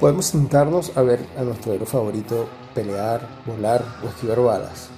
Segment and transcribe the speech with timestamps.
[0.00, 4.88] Podemos sentarnos a ver a nuestro héroe favorito pelear, volar o esquivar balas.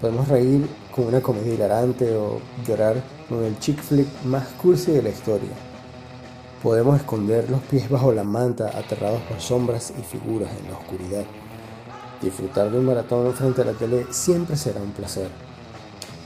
[0.00, 5.02] Podemos reír con una comedia hilarante o llorar con el chick flick más cursi de
[5.02, 5.50] la historia.
[6.62, 11.24] Podemos esconder los pies bajo la manta aterrados por sombras y figuras en la oscuridad.
[12.22, 15.28] Disfrutar de un maratón frente a la tele siempre será un placer.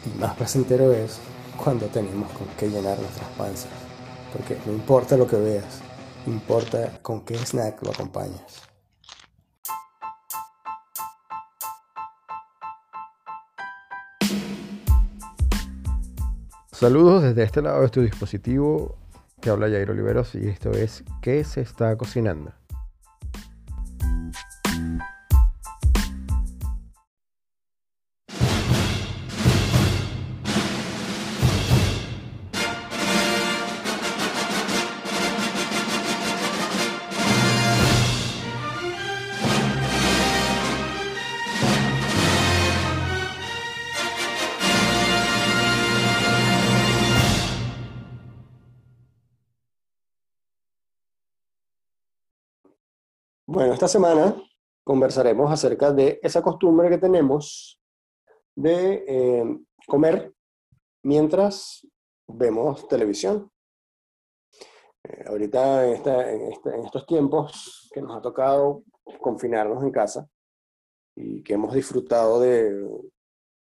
[0.04, 1.18] Y más placentero es
[1.56, 3.70] cuando tenemos con qué llenar nuestras panzas.
[4.30, 5.80] Porque no importa lo que veas,
[6.26, 8.62] importa con qué snack lo acompañas.
[16.72, 18.96] Saludos desde este lado de tu dispositivo,
[19.40, 22.52] que habla Jair Oliveros y esto es ¿Qué se está cocinando?
[53.52, 54.40] Bueno, esta semana
[54.84, 57.80] conversaremos acerca de esa costumbre que tenemos
[58.54, 60.32] de eh, comer
[61.02, 61.84] mientras
[62.28, 63.50] vemos televisión.
[65.02, 68.84] Eh, ahorita en, en, estos tiempos que nos ha tocado
[69.20, 70.28] confinarnos en casa
[71.16, 72.88] y que hemos disfrutado de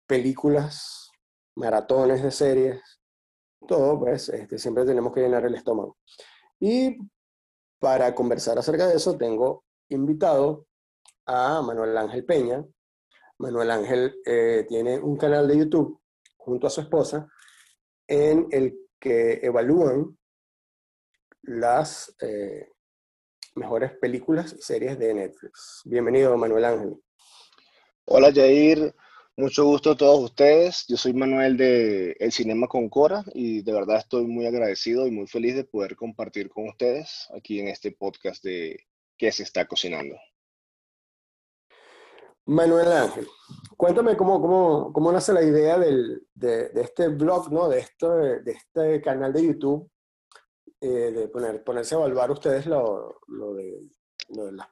[0.09, 1.13] películas,
[1.55, 2.83] maratones de series,
[3.69, 5.97] todo, pues este, siempre tenemos que llenar el estómago.
[6.59, 6.99] Y
[7.79, 10.67] para conversar acerca de eso tengo invitado
[11.27, 12.65] a Manuel Ángel Peña.
[13.39, 16.01] Manuel Ángel eh, tiene un canal de YouTube
[16.37, 17.29] junto a su esposa
[18.07, 20.17] en el que evalúan
[21.43, 22.69] las eh,
[23.55, 25.83] mejores películas y series de Netflix.
[25.85, 26.97] Bienvenido, Manuel Ángel.
[28.07, 28.95] Hola, Jair.
[29.39, 30.87] Mucho gusto a todos ustedes.
[30.89, 35.11] Yo soy Manuel de El Cinema con Cora y de verdad estoy muy agradecido y
[35.11, 38.86] muy feliz de poder compartir con ustedes aquí en este podcast de
[39.17, 40.17] que se está cocinando.
[42.47, 43.27] Manuel Ángel,
[43.77, 47.69] cuéntame cómo, cómo, cómo nace la idea del, de, de, este blog, ¿no?
[47.69, 49.91] de, esto, de este canal de YouTube,
[50.81, 53.81] eh, de poner, ponerse a evaluar ustedes lo, lo de,
[54.29, 54.69] lo de las,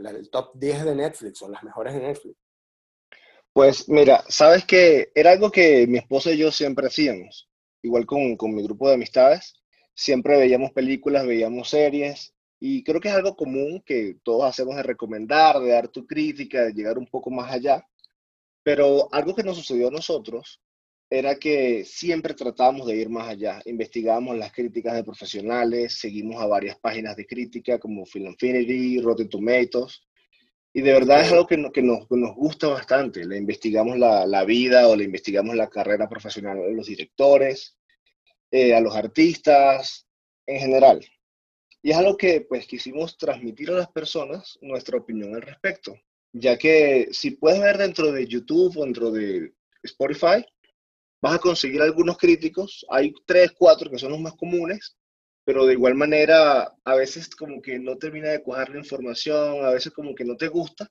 [0.00, 2.38] las, el top 10 de Netflix o las mejores de Netflix.
[3.52, 7.50] Pues mira, sabes que era algo que mi esposa y yo siempre hacíamos,
[7.82, 9.60] igual con, con mi grupo de amistades,
[9.92, 14.82] siempre veíamos películas, veíamos series y creo que es algo común que todos hacemos de
[14.82, 17.82] recomendar, de dar tu crítica, de llegar un poco más allá.
[18.62, 20.60] Pero algo que nos sucedió a nosotros
[21.08, 23.62] era que siempre tratábamos de ir más allá.
[23.64, 29.30] Investigamos las críticas de profesionales, seguimos a varias páginas de crítica como Film Infinity, Rotten
[29.30, 30.02] Tomatoes.
[30.74, 33.24] Y de verdad es algo que, que, nos, nos, gusta bastante.
[33.24, 37.76] Le investigamos la, la, vida o le investigamos la carrera profesional de los directores,
[38.50, 40.06] eh, a los artistas,
[40.46, 41.00] en general.
[41.82, 45.96] Y es algo que pues quisimos transmitir a las personas nuestra opinión al respecto,
[46.32, 50.44] ya que si puedes ver dentro de YouTube o dentro de Spotify,
[51.22, 54.96] vas a conseguir algunos críticos, hay tres, cuatro que son los más comunes,
[55.44, 59.70] pero de igual manera a veces como que no termina de cuajar la información, a
[59.70, 60.90] veces como que no te gusta,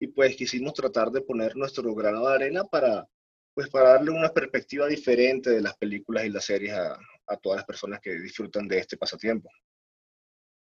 [0.00, 3.06] y pues quisimos tratar de poner nuestro grano de arena para,
[3.54, 7.58] pues para darle una perspectiva diferente de las películas y las series a, a todas
[7.58, 9.50] las personas que disfrutan de este pasatiempo.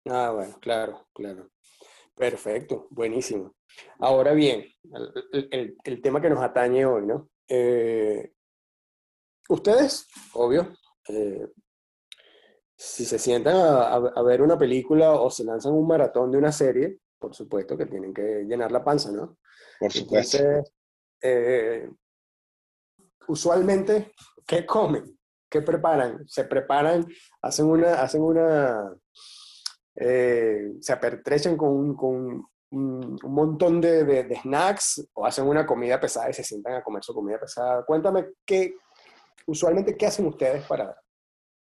[0.09, 1.51] Ah, bueno, claro, claro.
[2.15, 3.55] Perfecto, buenísimo.
[4.01, 4.65] Ahora bien,
[5.31, 7.29] el, el, tema que nos atañe hoy, ¿no?
[7.47, 8.33] Eh,
[9.49, 10.73] ustedes, obvio,
[11.09, 11.47] eh,
[12.77, 16.53] si se sientan a, a, ver una película o se lanzan un maratón de una
[16.53, 19.39] serie, por supuesto que tienen que llenar la panza, ¿no?
[19.79, 20.39] Por supuesto.
[20.39, 20.73] Entonces,
[21.23, 21.91] eh,
[23.29, 24.13] usualmente,
[24.47, 25.19] ¿qué comen?
[25.49, 26.27] ¿Qué preparan?
[26.29, 27.07] Se preparan,
[27.43, 28.95] hacen una, hacen una,
[30.01, 36.45] eh, se apertrechan con, un, montón de, snacks o hacen una comida pesada y se
[36.45, 37.85] sientan a comer su comida pesada.
[37.85, 38.77] Cuéntame, ¿qué,
[39.47, 40.97] usualmente, ¿qué hacen ustedes para,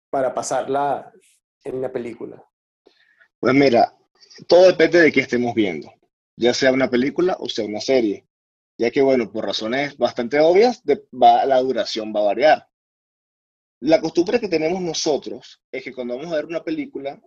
[0.10, 1.12] para pasarla
[1.64, 2.42] en la película?
[3.40, 3.94] Pues mira,
[4.48, 5.92] todo depende de qué estemos viendo,
[6.38, 8.26] ya sea una película o sea una serie,
[8.78, 10.82] ya que, bueno, por razones bastante obvias,
[11.12, 12.68] va, la duración va a variar.
[13.82, 17.22] La costumbre que tenemos nosotros es que cuando vamos a ver una película,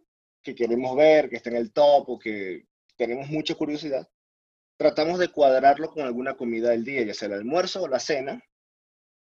[0.46, 2.66] que queremos ver, que está en el top o que
[2.96, 4.08] tenemos mucha curiosidad,
[4.76, 8.40] tratamos de cuadrarlo con alguna comida del día, ya sea el almuerzo o la cena,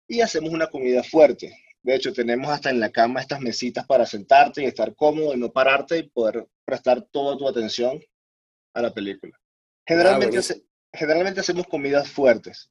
[0.06, 1.56] y hacemos una comida fuerte.
[1.82, 5.38] De hecho, tenemos hasta en la cama estas mesitas para sentarte y estar cómodo y
[5.38, 7.98] no pararte y poder prestar toda tu atención
[8.74, 9.38] a la película.
[9.86, 10.54] Generalmente, Ah,
[10.92, 12.70] generalmente hacemos comidas fuertes,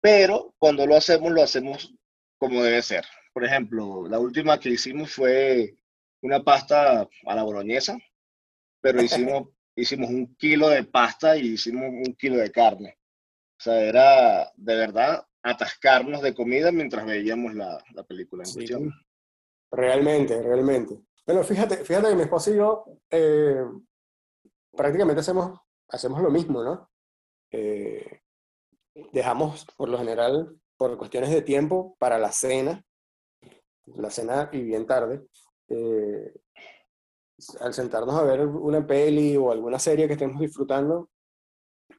[0.00, 1.94] pero cuando lo hacemos, lo hacemos
[2.38, 3.04] como debe ser.
[3.34, 5.74] Por ejemplo, la última que hicimos fue
[6.22, 7.98] una pasta a la boloñesa,
[8.80, 12.98] pero hicimos, hicimos un kilo de pasta y hicimos un kilo de carne.
[13.58, 18.54] O sea, era de verdad atascarnos de comida mientras veíamos la, la película en Sí,
[18.54, 18.92] cuestión.
[19.70, 20.98] realmente, realmente.
[21.26, 23.62] Bueno, fíjate, fíjate que mi esposa y yo eh,
[24.76, 26.90] prácticamente hacemos, hacemos lo mismo, ¿no?
[27.52, 28.20] Eh,
[29.12, 32.82] dejamos, por lo general, por cuestiones de tiempo, para la cena,
[33.86, 35.26] la cena y bien tarde,
[35.70, 36.34] eh,
[37.60, 41.10] al sentarnos a ver una peli o alguna serie que estemos disfrutando,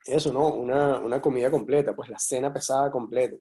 [0.05, 0.53] eso, ¿no?
[0.53, 3.35] Una, una comida completa, pues la cena pesada completa.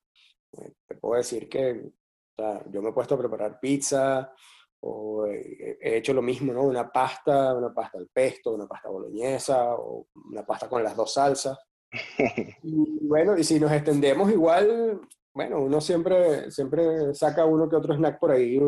[0.52, 4.32] Eh, te puedo decir que o sea, yo me he puesto a preparar pizza
[4.80, 6.62] o he, he hecho lo mismo, ¿no?
[6.64, 11.14] Una pasta, una pasta al pesto, una pasta boloñesa o una pasta con las dos
[11.14, 11.58] salsas.
[12.62, 15.00] Y bueno, y si nos extendemos igual,
[15.34, 18.58] bueno, uno siempre, siempre saca uno que otro snack por ahí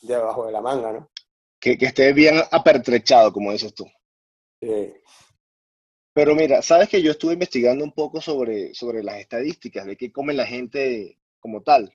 [0.00, 1.10] debajo de la manga, ¿no?
[1.60, 3.86] Que, que esté bien apertrechado, como dices tú.
[4.60, 5.02] Eh,
[6.14, 10.10] Pero mira, sabes que yo estuve investigando un poco sobre, sobre las estadísticas de qué
[10.12, 11.92] come la gente como tal.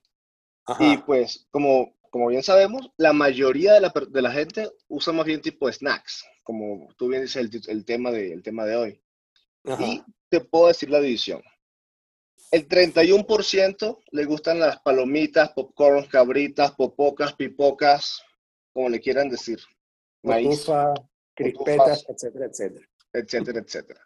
[0.80, 5.26] Y pues, como, como bien sabemos, la mayoría de la, de la gente usa más
[5.26, 9.02] bien tipo snacks, como tú bien dices el, el tema de, el tema de hoy.
[9.80, 11.42] Y te puedo decir la división.
[12.52, 18.22] El 31% le gustan las palomitas, popcorn, cabritas, popocas, pipocas,
[18.74, 19.60] como le quieran decir,
[20.22, 20.94] maíz, cotufa,
[21.34, 22.88] crispetas, etcétera, etcétera.
[23.14, 24.02] etcétera, etcétera.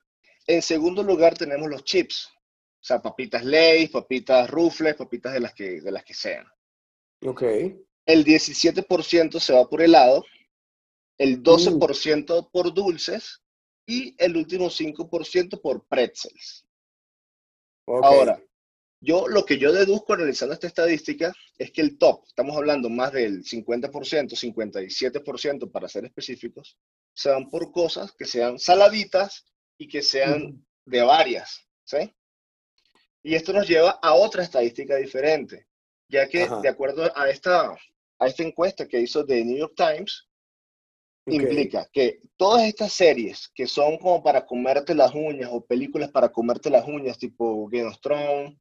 [0.45, 5.53] En segundo lugar tenemos los chips, o sea, papitas Lay's, papitas Ruffles, papitas de las
[5.55, 6.45] que, de las que sean.
[7.25, 7.41] Ok.
[8.05, 10.23] El 17% se va por helado,
[11.17, 13.41] el Mm, 12% por dulces
[13.87, 16.64] y el último 5% por pretzels.
[17.85, 18.05] Ok.
[18.05, 18.39] Ahora,
[19.01, 23.11] yo lo que yo deduzco analizando esta estadística es que el top, estamos hablando más
[23.11, 26.77] del 50%, 57% para ser específicos,
[27.13, 29.45] se van por cosas que sean saladitas
[29.77, 32.11] y que sean de varias, ¿sí?
[33.21, 35.67] Y esto nos lleva a otra estadística diferente,
[36.09, 37.75] ya que Ajá, de acuerdo a esta,
[38.19, 40.27] a esta encuesta que hizo The New York Times,
[41.27, 46.31] implica que todas estas series que son como para comerte las uñas o películas para
[46.31, 48.57] comerte las uñas, tipo Game of Thrones,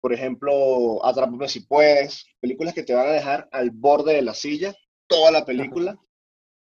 [0.00, 4.34] por ejemplo, Atrápame si puedes, películas que te van a dejar al borde de la
[4.34, 4.74] silla
[5.06, 5.98] toda la Ajá, película,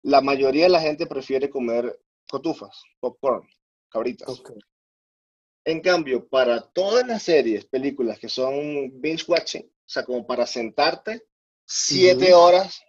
[0.03, 1.99] la mayoría de la gente prefiere comer
[2.29, 3.49] cotufas, popcorn,
[3.89, 4.43] cabritas.
[5.65, 10.47] En cambio, para todas las series, películas que son binge watching, o sea, como para
[10.47, 11.23] sentarte
[11.65, 12.37] 7 Ujú.
[12.37, 12.83] horas,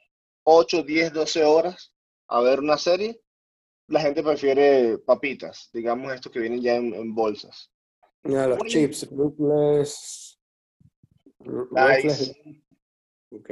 [0.44, 1.95] 8, 10, 12 horas
[2.28, 3.22] a ver una serie,
[3.88, 7.72] la gente prefiere papitas, digamos estos que vienen ya en, en bolsas.
[8.24, 10.40] Ah, los Muy chips, Ruthless,
[11.40, 12.64] Ru- Ruthless, nice.
[13.32, 13.50] ok.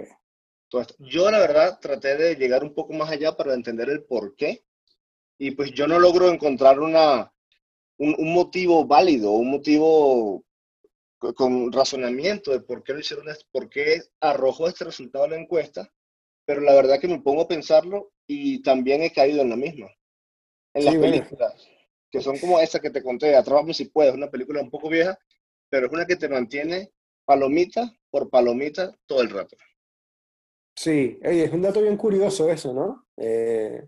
[0.69, 0.95] todo esto.
[0.99, 4.65] Yo, la verdad, traté de llegar un poco más allá para entender el por qué,
[5.37, 7.31] y pues yo no logro encontrar una,
[7.97, 10.43] un, un motivo válido, un motivo
[11.19, 15.37] co- con razonamiento de por qué lo hicieron, por qué arrojó este resultado en la
[15.37, 15.91] encuesta,
[16.45, 19.89] pero la verdad que me pongo a pensarlo y también he caído en la misma.
[20.75, 21.67] En las Sí, bueno, películas,
[22.11, 25.17] que son como esa que te conté, Atrápame si puedes, una película un poco vieja,
[25.69, 26.91] pero es una que te mantiene
[27.25, 29.57] palomita por palomita todo el rato.
[30.75, 33.07] sí, es un dato bien curioso eso, ¿no?
[33.17, 33.87] Eh,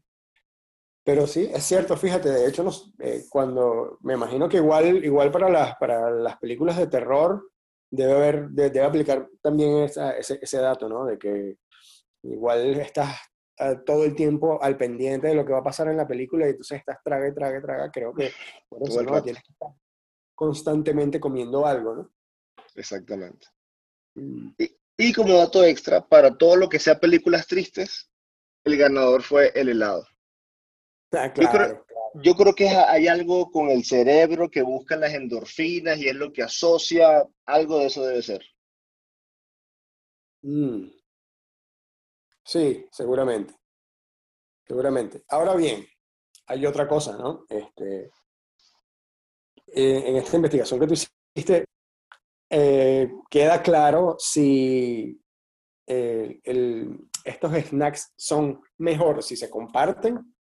[1.03, 5.31] pero sí, es cierto, fíjate, de hecho, nos, eh, cuando, me imagino que igual, igual
[5.31, 7.51] para las, para las películas de terror
[7.91, 11.05] debe haber, de- debe aplicar también esa- ese, ese dato, ¿no?
[11.05, 11.57] De que
[12.31, 13.17] igual estás
[13.59, 16.45] ah, todo el tiempo al pendiente de lo que va a pasar en la película
[16.45, 18.31] y entonces estás traga y traga y traga, creo que
[18.69, 19.21] por eso, ¿no?
[19.21, 19.69] Tienes que estar
[20.33, 22.11] constantemente comiendo algo, ¿no?
[22.75, 23.47] exactamente.
[24.15, 24.49] Mm.
[24.57, 28.09] Y, y como dato extra, para todo lo que sea películas tristes,
[28.63, 30.05] el ganador fue el helado.
[31.11, 31.85] Ah, Yo creo, claro, claro.
[32.23, 36.33] yo creo que hay algo con el cerebro que busca las endorfinas y es lo
[36.33, 38.41] que asocia, algo de eso debe ser.
[40.41, 40.89] Mm.
[42.45, 43.55] Sí, seguramente,
[44.67, 45.23] seguramente.
[45.29, 45.85] Ahora bien,
[46.47, 47.45] hay otra cosa, ¿no?
[47.49, 48.11] Este,
[49.67, 51.65] eh, en esta investigación que tú hiciste,
[52.49, 55.19] eh, queda claro si
[55.87, 56.39] eh,
[57.23, 60.35] estos snacks son mejor si se comparten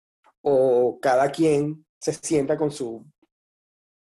[0.42, 3.06] o cada quien se sienta con su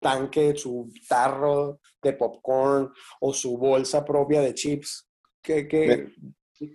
[0.01, 5.09] tanque, su tarro de popcorn o su bolsa propia de chips.
[5.41, 6.13] ¿Qué, Me- qué-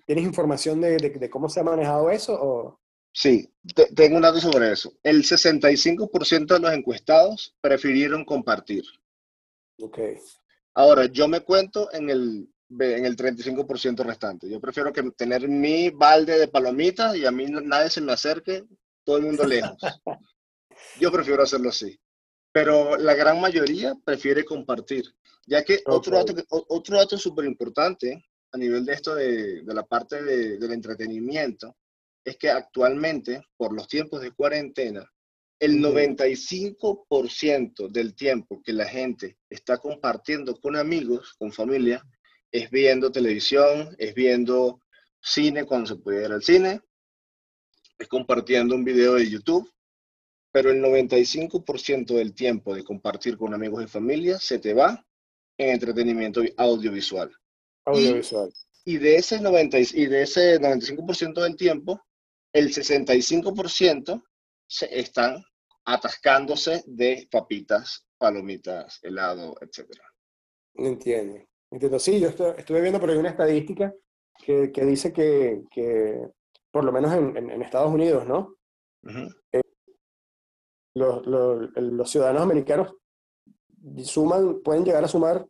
[0.06, 2.34] ¿Tienes información de, de- de cómo se ha manejado eso?
[2.42, 2.80] O?
[3.14, 3.50] Sí,
[3.96, 4.94] tengo un dato sobre eso.
[5.04, 8.84] El 65% de los encuestados prefirieron compartir.
[9.80, 10.00] Ok.
[10.76, 14.50] Ahora, yo me cuento en el, en el 35% restante.
[14.50, 18.64] Yo prefiero que tener mi balde de palomitas y a mí nadie se me acerque,
[19.04, 19.76] todo el mundo lejos.
[21.00, 22.00] Yo prefiero hacerlo así.
[22.54, 25.06] Pero la gran mayoría prefiere compartir,
[25.48, 29.84] ya que otro dato, otro dato súper importante a nivel de esto de, de la
[29.84, 31.77] parte de, del entretenimiento
[32.24, 35.10] es que actualmente, por los tiempos de cuarentena,
[35.60, 42.03] el 95% del tiempo que la gente está compartiendo con amigos, con familia,
[42.51, 44.81] es viendo televisión, es viendo
[45.22, 46.81] cine cuando se puede ir al cine,
[47.98, 49.72] es compartiendo un video de YouTube,
[50.51, 55.05] pero el 95% del tiempo de compartir con amigos y familia se te va
[55.58, 57.31] en entretenimiento audiovisual.
[57.86, 58.52] Audiovisual.
[58.86, 62.02] Y, de ese 90, y de ese 95% del tiempo,
[62.54, 64.24] el 65%
[64.68, 65.44] se están
[65.86, 69.90] atascándose de papitas, palomitas, helado, etc.
[70.76, 71.40] Entiendo.
[71.72, 72.00] Entiendo.
[72.00, 73.94] Sí, yo estuve viendo por ahí una estadística
[74.44, 76.28] que, que dice que, que,
[76.72, 78.56] por lo menos en, en, Estados Unidos, ¿no?
[79.52, 79.62] Eh,
[80.96, 82.94] los, los, los, ciudadanos americanos
[84.04, 85.46] suman, pueden llegar a sumar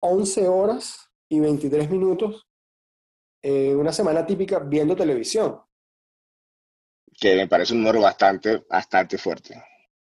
[0.00, 2.48] 11 horas y 23 minutos
[3.42, 5.60] eh, una semana típica viendo televisión.
[7.18, 9.62] Que me parece un número bastante, bastante fuerte.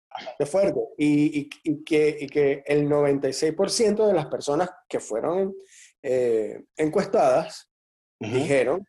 [0.09, 0.79] Bastante fuerte.
[0.97, 5.55] Y, y, y, que, y que el 96% de las personas que fueron
[6.01, 7.71] eh, encuestadas
[8.19, 8.85] dijeron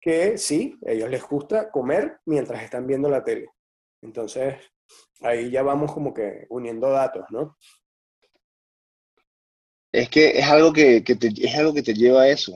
[0.00, 3.48] que sí, a ellos les gusta comer mientras están viendo la tele.
[4.02, 4.56] Entonces,
[5.20, 7.56] ahí ya vamos como que uniendo datos, ¿no?
[9.92, 12.54] Es que es algo que, que te, es algo que te lleva a eso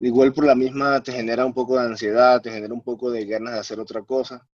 [0.00, 3.24] igual por la misma te genera un poco de ansiedad, te genera un poco de
[3.24, 4.46] ganas de hacer otra cosa.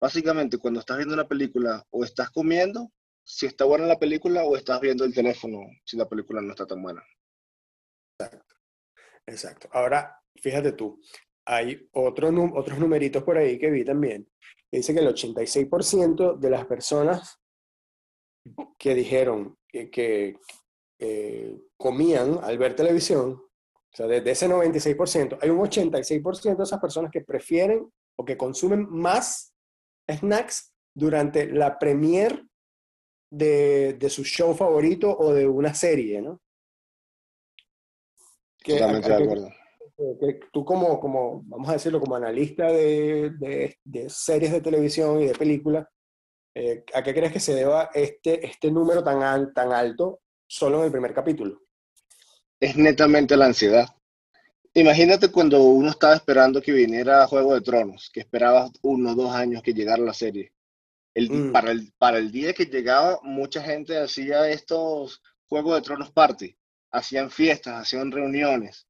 [0.00, 2.90] Básicamente, cuando estás viendo una película o estás comiendo,
[3.24, 6.66] si está buena la película, o estás viendo el teléfono si la película no está
[6.66, 7.02] tan buena.
[8.18, 8.56] Exacto.
[9.26, 9.68] Exacto.
[9.72, 11.00] Ahora, fíjate tú,
[11.44, 14.28] hay otros numeritos por ahí que vi también.
[14.70, 17.38] Dice que el 86% de las personas
[18.76, 20.36] que dijeron que
[20.98, 23.42] eh, comían al ver televisión
[23.92, 28.38] o sea, de, ese 96%, hay un 86% de esas personas que prefieren o que
[28.38, 29.54] consumen más
[30.10, 32.42] snacks durante la premier
[33.30, 36.40] de, de su show favorito o de una serie, ¿no?
[38.58, 39.50] Que, Totalmente de acuerdo.
[40.20, 45.20] Que, tú como, como, vamos a decirlo, como analista de, de, de series de televisión
[45.20, 45.86] y de películas,
[46.54, 50.20] eh, ¿a qué crees que se deba este, este número tan, tan alto
[50.52, 51.62] solo en el primer capítulo?
[52.62, 53.88] es netamente la ansiedad.
[54.72, 59.34] Imagínate cuando uno estaba esperando que viniera Juego de Tronos, que esperaba uno o dos
[59.34, 60.52] años que llegara la serie.
[61.12, 61.52] El, mm.
[61.52, 66.56] para, el, para el día que llegaba, mucha gente hacía estos Juegos de Tronos party,
[66.92, 68.86] hacían fiestas, hacían reuniones.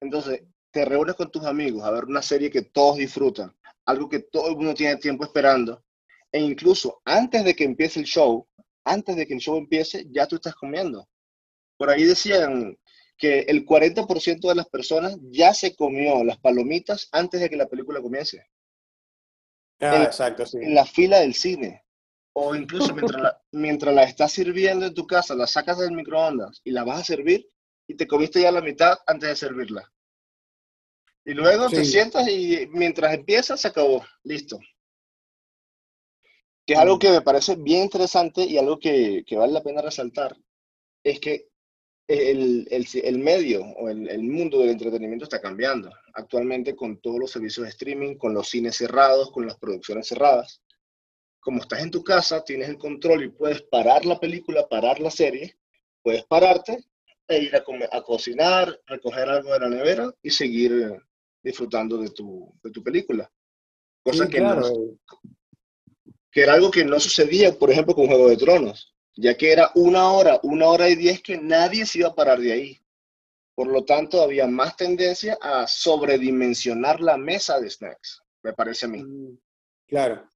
[0.00, 3.52] Entonces, te reúnes con tus amigos a ver una serie que todos disfrutan,
[3.86, 5.82] algo que todo el mundo tiene tiempo esperando,
[6.30, 8.46] e incluso antes de que empiece el show,
[8.86, 11.06] antes de que el show empiece, ya tú estás comiendo.
[11.76, 12.78] Por ahí decían,
[13.16, 17.66] que el 40% de las personas ya se comió las palomitas antes de que la
[17.66, 18.46] película comience.
[19.80, 20.58] Ah, exacto, sí.
[20.60, 21.84] En la fila del cine.
[22.34, 26.60] O incluso mientras la, mientras la estás sirviendo en tu casa, la sacas del microondas
[26.64, 27.48] y la vas a servir
[27.88, 29.90] y te comiste ya la mitad antes de servirla.
[31.24, 34.04] Y luego te sientas y mientras empieza se acabó.
[34.22, 34.60] Listo.
[36.66, 39.82] Que es algo que me parece bien interesante y algo que, que vale la pena
[39.82, 40.36] resaltar.
[41.04, 41.48] Es que
[42.08, 45.90] el, el, el, medio o el, el, mundo del entretenimiento está cambiando.
[46.14, 50.60] Actualmente con todos los servicios de streaming, con los cines cerrados, con las producciones cerradas.
[51.40, 55.10] Como estás en tu casa, tienes el control y puedes parar la película, parar la
[55.10, 55.56] serie,
[56.02, 56.84] puedes pararte
[57.28, 61.00] e ir a, a cocinar, recoger algo de la nevera y seguir
[61.42, 63.30] disfrutando de tu, de tu película.
[64.02, 64.60] Cosa que, no,
[66.36, 69.70] que era algo que no sucedía, por ejemplo, con Juego de Tronos ya que era
[69.74, 72.78] una hora, una hora y diez que nadie se iba a parar de ahí.
[73.54, 78.90] Por lo tanto, había más tendencia a sobredimensionar la mesa de snacks, me parece a
[78.90, 79.02] mí.
[79.02, 79.38] Mm,
[79.86, 80.28] claro.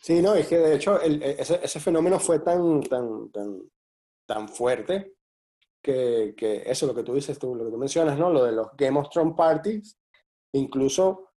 [0.00, 3.28] Sí, no, es que de hecho e, ese, fenómeno fue tan, tan,
[4.24, 5.14] tan, fuerte
[5.82, 8.30] que, que, eso, lo que tú dices, lo que tú mencionas, ¿no?
[8.30, 9.98] Lo de los Game of Thrones parties,
[10.52, 11.31] incluso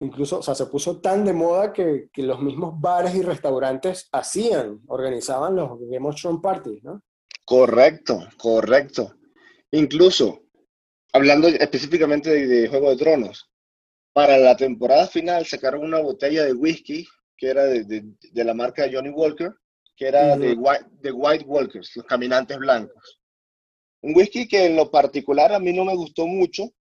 [0.00, 4.08] incluso, o sea, se puso tan de moda que, que, los mismos bares y restaurantes
[4.12, 7.02] hacían, organizaban los Game of Thrones parties, ¿no?
[7.44, 9.14] Correcto, correcto.
[9.70, 10.42] Incluso,
[11.12, 13.50] hablando específicamente de, Juego de Tronos,
[14.12, 18.88] para la temporada final sacaron una botella de whisky que era de, de, la marca
[18.90, 19.52] Johnny Walker,
[19.96, 23.20] que era de, White, de White Walkers, los caminantes blancos.
[24.02, 26.72] Un whisky que en lo particular a mí no me gustó mucho,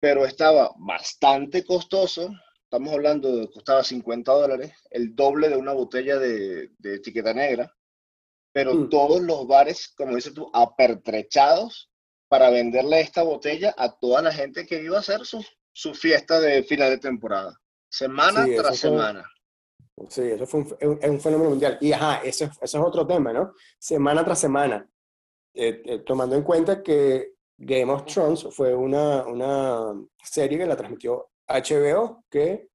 [0.00, 2.28] pero estaba bastante costoso.
[2.72, 7.70] Estamos hablando de costaba 50 dólares, el doble de una botella de, de etiqueta negra.
[8.50, 8.88] Pero mm.
[8.88, 11.92] todos los bares, como dices tú, apertrechados
[12.28, 16.40] para venderle esta botella a toda la gente que iba a hacer su, su fiesta
[16.40, 17.60] de final de temporada,
[17.90, 19.30] semana tras semana.
[20.08, 21.76] Sí, eso fue un, un, fenómeno mundial.
[21.78, 23.52] Y ajá, eso, eso, es otro tema, ¿no?
[23.78, 24.90] Semana tras semana.
[25.52, 30.74] Eh, eh, tomando en cuenta que Game of Thrones fue una, una serie que la
[30.74, 32.68] transmitió HBO, que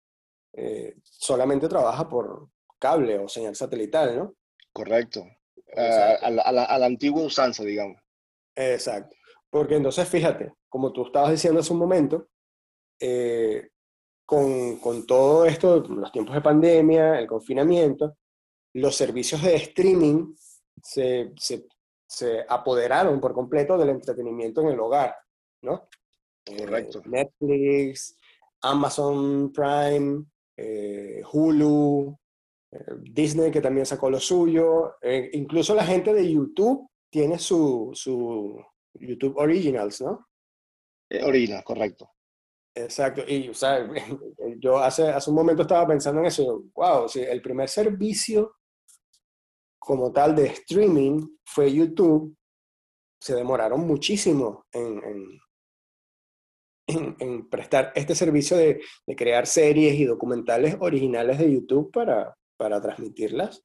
[0.53, 4.35] eh, solamente trabaja por cable o señal satelital, ¿no?
[4.71, 5.25] Correcto.
[5.75, 8.01] a, la, a, la, a la antigua usanza, digamos.
[8.55, 9.15] Exacto.
[9.49, 12.27] Porque entonces, fíjate, como tú estabas diciendo hace un momento,
[12.99, 13.69] eh,
[14.25, 18.17] con, con, todo esto, los tiempos de pandemia, el confinamiento,
[18.73, 20.35] los servicios de streaming
[20.81, 21.65] se, se,
[22.05, 25.15] se apoderaron por completo del entretenimiento en el hogar,
[25.61, 25.87] ¿no?
[26.45, 27.01] Eh, Correcto.
[27.05, 28.17] Netflix,
[28.61, 30.25] Amazon Prime,
[30.57, 32.17] eh, Hulu,
[33.01, 34.95] Disney que también sacó lo suyo,
[35.31, 38.61] incluso la gente de YouTube tiene su, su
[38.93, 40.27] YouTube Originals, ¿no?
[41.23, 42.11] original, correcto.
[42.75, 43.89] Exacto, y o sea,
[44.59, 48.57] yo hace, hace un momento estaba pensando en eso, wow, si el primer servicio
[49.79, 52.35] como tal de streaming fue YouTube,
[53.19, 55.39] se demoraron muchísimo en, en,
[56.87, 62.81] en, prestar este servicio de, de, crear series y documentales originales de YouTube para, para
[62.81, 63.63] transmitirlas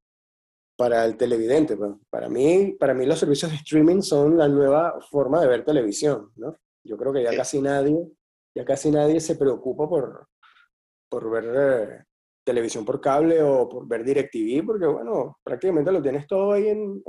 [0.77, 1.77] para el televidente.
[1.77, 1.93] Pues.
[2.11, 6.31] Para, mí, para mí los servicios de streaming son la nueva forma de ver televisión,
[6.37, 6.57] ¿no?
[6.85, 7.97] Yo creo que ya casi nadie
[8.55, 10.29] ya casi nadie se preocupa por,
[11.09, 12.05] por ver eh,
[12.45, 17.03] televisión por cable o por ver DirecTV, porque bueno, prácticamente lo tienes todo ahí en,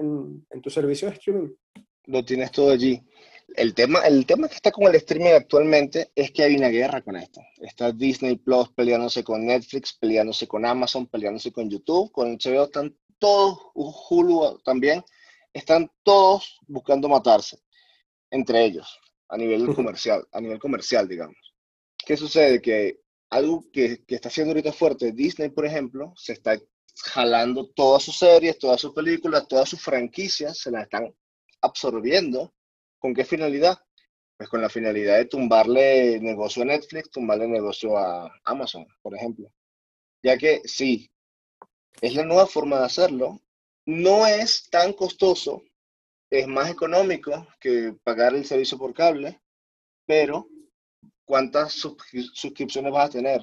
[0.49, 1.49] en, tu servicio de streaming.
[2.05, 3.01] Lo tienes todo allí.
[3.55, 7.01] El tema, el tema que está con el streaming actualmente es que hay una guerra
[7.01, 7.41] con esto.
[7.57, 12.95] Está Disney Plus peleándose con Netflix, peleándose con Amazon, peleándose con YouTube, con HBO, están
[13.19, 15.03] todos, Hulu también,
[15.53, 17.59] están todos buscando matarse
[18.31, 21.37] entre ellos a nivel comercial, a nivel comercial, digamos.
[22.05, 22.61] ¿Qué sucede?
[22.61, 26.59] Que algo que, que está haciendo ahorita fuerte, Disney, por ejemplo, se está
[26.95, 31.13] jalando todas sus series, todas sus películas, todas sus franquicias, se las están
[31.61, 32.53] absorbiendo.
[33.03, 33.77] ¿Con qué finalidad?
[34.37, 39.51] Pues con la finalidad de tumbarle negocio a Netflix, tumbarle negocio a Amazon, por ejemplo.
[40.23, 41.11] Ya que sí,
[41.99, 43.41] es la nueva forma de hacerlo.
[43.85, 45.63] No es tan costoso
[46.29, 49.41] es más económico que pagar el servicio por cable,
[50.05, 50.47] pero
[51.25, 53.41] ¿cuántas suscripciones vas a tener?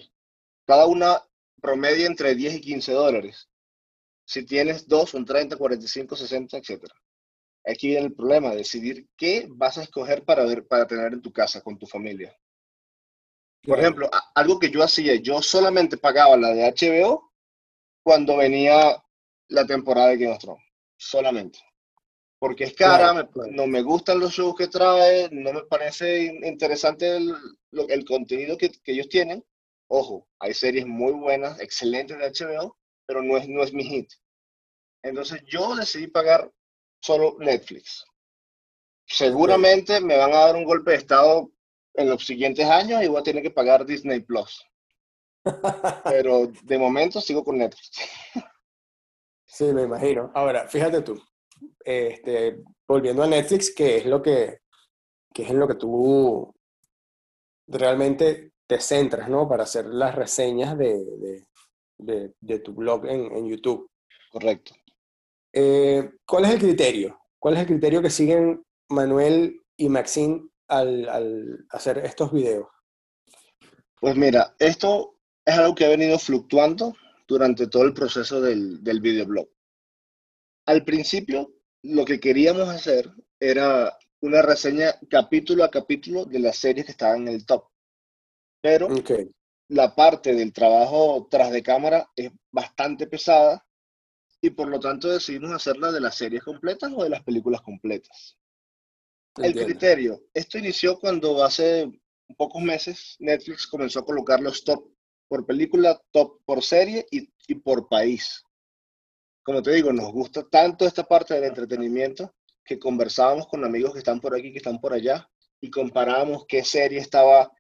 [0.67, 1.23] Cada una
[1.61, 3.47] promedia entre 10 y 15 dólares.
[4.25, 6.91] Si tienes dos, son 30, 45, 60, etc.
[7.71, 11.33] Aquí viene el problema, decidir qué vas a escoger para, ver, para tener en tu
[11.33, 12.37] casa con tu familia.
[13.63, 17.33] Por ejemplo, algo que yo hacía, yo solamente pagaba la de HBO
[18.03, 19.03] cuando venía
[19.49, 20.65] la temporada de Game of Thrones.
[20.97, 21.59] Solamente
[22.41, 27.37] porque es cara, no me gustan los shows que trae, no me parece interesante el,
[27.91, 29.45] el contenido que, que, ellos tienen.
[29.89, 34.11] Ojo, hay series muy buenas, excelentes de HBO, pero no es, no es mi hit.
[35.03, 36.51] Entonces yo decidí pagar
[37.01, 38.05] solo Netflix.
[39.07, 41.51] Seguramente me van a dar un golpe de estado
[41.95, 44.65] en los siguientes años y voy a tener que pagar Disney Plus.
[46.05, 47.99] Pero de momento sigo con Netflix.
[49.47, 50.31] Sí, me imagino.
[50.35, 51.21] Ahora, fíjate tú,
[51.85, 54.61] este, volviendo a Netflix, que es lo que,
[55.35, 56.55] que es en lo que tú
[57.67, 59.49] realmente te centras, ¿no?
[59.49, 61.45] Para hacer las reseñas de,
[61.99, 63.91] de, de, tu blog en, en, YouTube.
[64.31, 64.75] Correcto.
[65.53, 67.19] Eh, ¿Cuál es el criterio?
[67.39, 72.69] ¿Cuál es el criterio que siguen Manuel y Maxine al, al hacer estos videos?
[74.01, 76.95] Pues mira, esto es algo que ha venido fluctuando
[77.27, 79.49] durante todo el proceso del, del videoblog.
[80.67, 86.87] Al principio, lo que queríamos hacer era una reseña capítulo a capítulo de las series
[86.87, 87.65] que estaban en el top.
[88.63, 88.89] Pero
[89.69, 93.65] la parte del trabajo tras de cámara es bastante pesada
[94.41, 98.39] y por lo tanto decidimos hacerla de las series completas o de las películas completas.
[99.37, 101.91] El criterio, esto inició cuando hace
[102.37, 104.89] pocos meses Netflix comenzó a colocar los top
[105.29, 108.45] por película, top por serie y, y por país
[109.43, 113.99] como te digo, nos gusta tanto esta parte del entretenimiento que conversábamos con amigos que
[113.99, 115.29] están por aquí, que están por allá,
[115.61, 117.51] y comparábamos qué serie estaba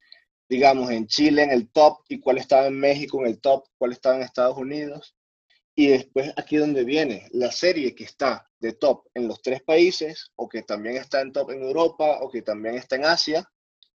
[0.48, 3.92] digamos, en Chile en el top y cuál estaba en México en el top, cuál
[3.92, 5.14] estaba en Estados Unidos.
[5.80, 10.30] Y después aquí donde viene la serie que está de top en los tres países,
[10.36, 13.50] o que también está en top en Europa, o que también está en Asia.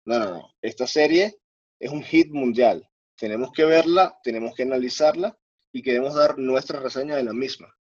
[0.04, 0.54] No, no, no.
[0.60, 1.40] Esta serie
[1.78, 2.86] es un hit mundial.
[3.16, 5.38] Tenemos que verla, tenemos que analizarla
[5.72, 7.74] y queremos dar nuestra reseña de la misma.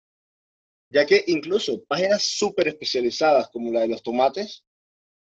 [0.90, 4.62] Ya que incluso páginas súper especializadas como la de los tomates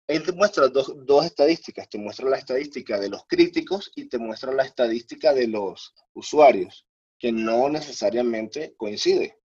[0.07, 4.19] él te muestra dos, dos, estadísticas, te muestra la estadística de los críticos y te
[4.19, 6.87] muestra la estadística de los usuarios,
[7.23, 9.39] que no necesariamente coincide.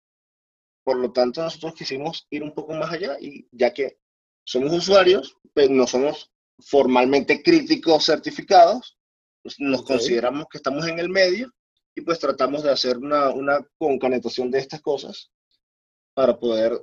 [0.84, 3.98] Por lo tanto, nosotros quisimos ir un poco más allá y ya que
[4.46, 8.96] somos usuarios, pero no somos formalmente críticos certificados,
[9.42, 11.50] pues nos consideramos que estamos en el medio
[11.96, 15.32] y pues tratamos de hacer una, una concanetación de estas cosas
[16.14, 16.80] para poder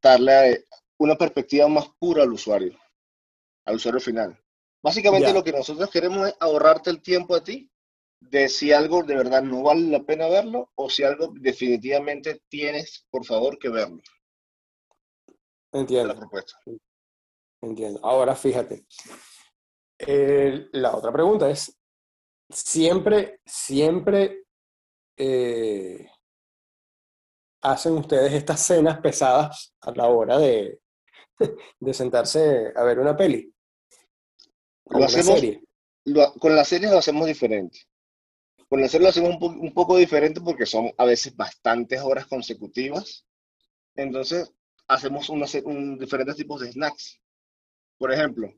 [0.00, 0.66] darle
[0.98, 2.78] una perspectiva más pura al usuario
[3.64, 4.40] al usuario final.
[4.82, 7.68] Básicamente lo que nosotros queremos es ahorrarte el tiempo a ti
[8.20, 13.06] de si algo de verdad no vale la pena verlo o si algo definitivamente tienes,
[13.10, 14.02] por favor, que verlo.
[15.72, 16.14] Entiendo.
[16.14, 16.58] La propuesta.
[17.62, 18.00] Entiendo.
[18.02, 18.86] Ahora fíjate.
[20.72, 21.76] la otra pregunta es,
[22.50, 24.44] siempre, siempre
[25.16, 26.06] eh,
[27.62, 30.80] hacen ustedes estas cenas pesadas a la hora de,
[31.80, 33.52] de sentarse a ver una peli
[36.38, 37.80] con la serie lo hacemos diferente.
[38.68, 43.24] Con la lo hacemos un, poco diferente porque son a veces bastantes horas consecutivas.
[43.94, 44.52] Entonces,
[44.86, 47.18] hacemos un, diferentes tipos de snacks.
[47.96, 48.52] Por ejemplo,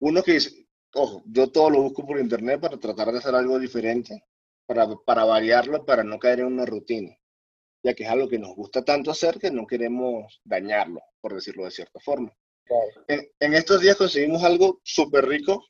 [0.00, 3.58] uno que dice, ojo, yo todo lo busco por internet para tratar de hacer algo
[3.58, 4.22] diferente,
[4.66, 7.16] para, para variarlo, para no caer en una rutina,
[7.82, 11.64] ya que es algo que nos gusta tanto hacer que no queremos dañarlo, por decirlo
[11.64, 12.36] de cierta forma.
[13.08, 15.64] En, en, estos días conseguimos algo súper rico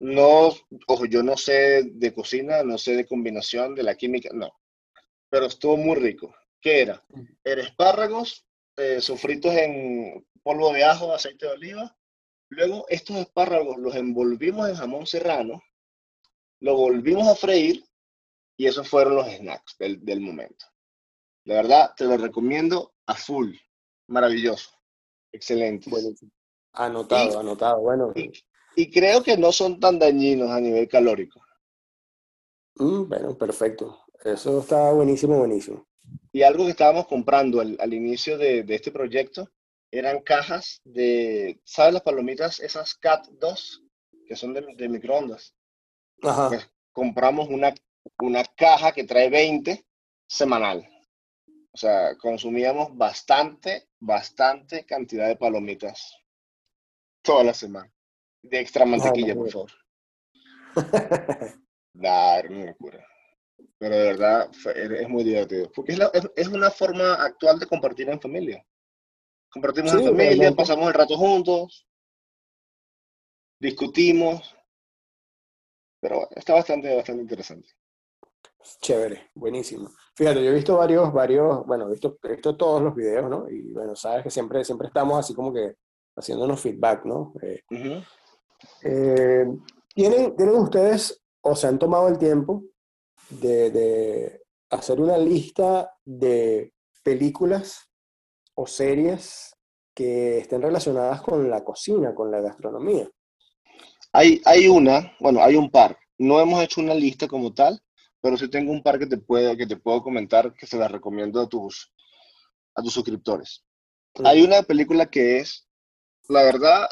[0.00, 0.54] no,
[0.86, 4.50] ojo, yo no sé de cocina, no sé de combinación, de la química, no.
[5.28, 6.34] Pero estuvo muy rico.
[6.58, 7.02] ¿Qué era?
[7.44, 11.96] Era espárragos eh, sofritos en polvo de ajo, aceite de oliva.
[12.48, 15.62] Luego estos espárragos los envolvimos en jamón serrano,
[16.60, 17.84] lo volvimos a freír
[18.56, 20.66] y esos fueron los snacks del, momento.
[21.44, 23.54] La verdad, te lo recomiendo a full.
[24.08, 24.70] Maravilloso.
[25.30, 25.90] Excelente.
[26.72, 27.80] Anotado, anotado.
[27.80, 28.32] Bueno y
[28.90, 31.40] creo que no son tan dañinos a nivel calórico.
[32.76, 34.04] Mm, bueno, perfecto.
[34.24, 35.86] Eso está buenísimo, buenísimo.
[36.32, 39.50] Y algo que estábamos comprando al, inicio de, este proyecto
[39.90, 42.60] eran cajas de, ¿sabes las palomitas?
[42.60, 43.82] Esas CAT 2,
[44.26, 45.54] que son de, microondas.
[46.22, 46.48] Ajá.
[46.48, 47.74] Pues compramos una,
[48.18, 49.84] una caja que trae 20
[50.26, 50.88] semanal.
[51.72, 56.16] O sea, consumíamos bastante, bastante cantidad de palomitas
[57.22, 57.92] toda la semana.
[58.42, 59.70] De extra mantequilla, por favor.
[61.92, 63.06] Dar, una locura.
[63.78, 65.70] Pero de verdad es muy divertido.
[65.74, 65.98] Porque
[66.36, 68.64] es, una forma actual de compartir en familia.
[69.50, 71.86] Compartimos en familia, pasamos el rato juntos,
[73.58, 74.54] discutimos.
[76.00, 77.68] Pero está bastante, bastante interesante.
[78.80, 79.90] Chévere, buenísimo.
[80.14, 83.48] Fíjate, yo he visto varios, varios, bueno, he visto, visto todos los videos, ¿no?
[83.48, 85.76] Y bueno, sabes que siempre, siempre estamos así como que
[86.16, 87.32] haciéndonos feedback, ¿no?
[87.42, 87.62] Eh,
[88.82, 89.46] eh,
[89.94, 92.64] ¿tienen, ¿Tienen ustedes o se han tomado el tiempo
[93.30, 97.90] de, hacer una lista de películas
[98.54, 99.56] o series
[99.94, 103.08] que estén relacionadas con la cocina, con la gastronomía?
[104.12, 105.98] Hay, hay una, bueno, hay un par.
[106.18, 107.80] No hemos hecho una lista como tal,
[108.20, 110.90] pero sí tengo un par que te puedo, que te puedo comentar que se las
[110.90, 111.92] recomiendo a tus,
[112.74, 113.64] a tus suscriptores.
[114.24, 115.66] Hay una película que es,
[116.28, 116.88] la verdad,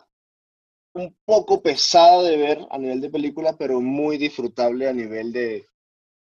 [0.98, 5.66] un poco pesada de ver a nivel de película, pero muy disfrutable a nivel de,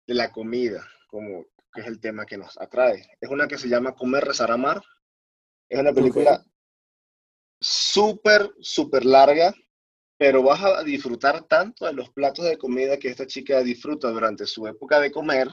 [0.07, 3.07] la comida, como que es el tema que nos atrae.
[3.21, 4.81] Es una que se llama Comer, Rezar, Amar.
[5.69, 6.43] Es una película
[7.59, 9.53] súper, súper larga,
[10.17, 14.47] pero vas a disfrutar tanto de los platos de comida que esta chica disfruta durante
[14.47, 15.49] su época de comer,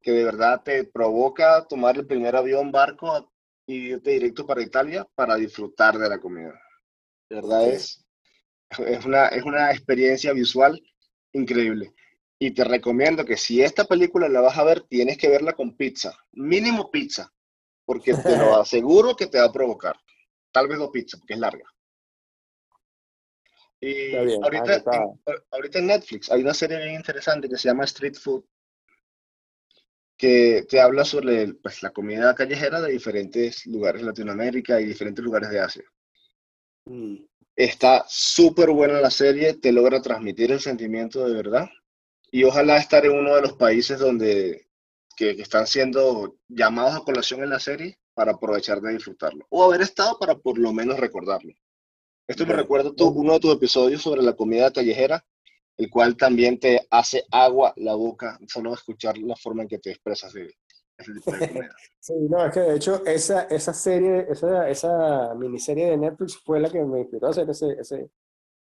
[0.00, 3.32] que de verdad te provoca tomar el primer avión, barco
[3.66, 6.60] y irte directo para Italia para disfrutar de la comida.
[7.28, 8.04] De verdad es
[8.78, 10.80] es una, es una experiencia visual
[11.32, 11.94] increíble.
[12.38, 15.76] Y te recomiendo que si esta película la vas a ver, tienes que verla con
[15.76, 17.30] pizza, mínimo pizza,
[17.84, 19.96] porque te lo aseguro que te va a provocar.
[20.50, 21.64] Tal vez dos pizzas, porque es larga.
[23.80, 28.14] Y ahorita, en, ahorita en Netflix hay una serie bien interesante que se llama Street
[28.14, 28.44] Food,
[30.18, 35.24] que te habla sobre pues, la comida callejera de diferentes lugares de Latinoamérica y diferentes
[35.24, 35.84] lugares de Asia.
[36.84, 37.29] Mm.
[37.56, 41.68] Está súper buena la serie, te logra transmitir el sentimiento de verdad.
[42.32, 44.70] Y ojalá estar en uno de los países donde
[45.16, 49.46] que, están siendo llamados a colación en la serie para aprovechar de disfrutarlo.
[49.50, 51.52] O haber estado para por lo menos recordarlo.
[52.26, 55.24] Esto me recuerda tú, uno de tus episodios sobre la comida callejera,
[55.76, 59.90] el cual también te hace agua la boca solo escuchar la forma en que te
[59.90, 60.54] expresas de,
[62.00, 66.60] Sí, no, es que de hecho esa, esa serie, esa, esa miniserie de Netflix fue
[66.60, 68.10] la que me inspiró a hacer ese, ese,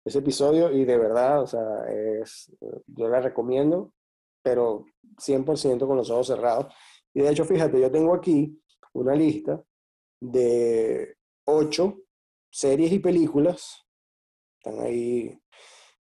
[0.04, 2.52] ese episodio y de verdad, o sea, es,
[2.88, 3.94] yo la recomiendo,
[4.42, 4.86] pero
[5.18, 6.74] 100% con los ojos cerrados.
[7.14, 8.62] Y de hecho, fíjate, yo tengo aquí
[8.94, 9.64] una lista
[10.20, 12.00] de ocho
[12.52, 13.86] series y películas,
[14.58, 15.40] están ahí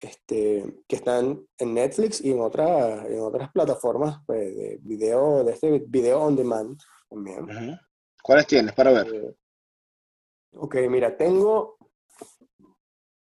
[0.00, 5.52] este, que están en Netflix y en, otra, en otras plataformas pues, de video, de
[5.52, 7.78] este video on demand también.
[8.22, 9.14] ¿Cuáles tienes para ver?
[9.14, 9.36] Eh,
[10.52, 11.76] ok, mira, tengo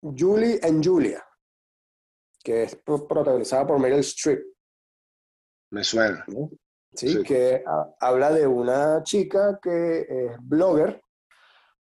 [0.01, 1.25] Julie and Julia,
[2.43, 4.43] que es protagonizada por Meryl Streep.
[5.71, 6.25] Me suena.
[6.95, 7.25] ¿Sí?
[7.25, 7.65] que
[7.99, 11.03] habla de una chica que es blogger,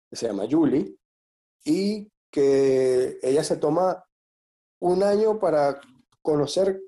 [0.08, 0.96] que se llama Julie,
[1.64, 4.02] y que ella se toma
[4.82, 5.80] un año para
[6.22, 6.80] conocer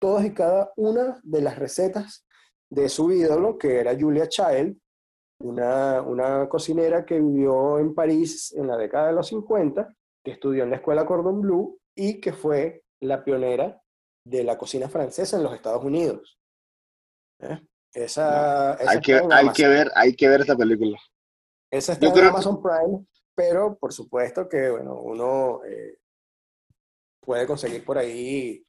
[0.00, 2.26] todas y cada una de las recetas
[2.68, 4.76] de su ídolo, que era Julia Child,
[5.40, 10.64] una, una cocinera que vivió en París en la década de los 50, que estudió
[10.64, 13.80] en la escuela Cordon Bleu y que fue la pionera
[14.24, 16.40] de la cocina francesa en los Estados Unidos.
[17.40, 17.60] ¿Eh?
[17.94, 20.98] Esa, hay, que, hay, que ver, hay que ver esta película.
[21.70, 25.98] Esa está en Amazon Prime, pero por supuesto que bueno, uno eh,
[27.22, 28.64] puede conseguir por ahí